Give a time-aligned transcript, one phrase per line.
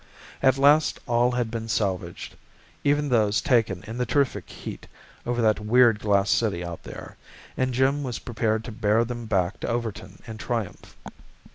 [0.41, 2.35] At last all had been salvaged,
[2.83, 4.87] even those taken in the terrific heat
[5.27, 7.17] over that weird glass city out there,
[7.55, 10.97] and Jim was preparing to bear them back to Overton in triumph.